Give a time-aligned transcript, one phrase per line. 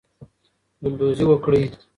[0.81, 1.63] ګلدوزی وکړئ.